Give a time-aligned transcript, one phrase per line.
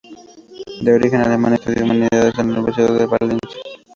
[0.81, 3.51] De origen alemán estudió Humanidades en la Universidad de Valencia.